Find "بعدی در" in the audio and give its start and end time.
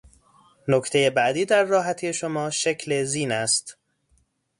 1.09-1.63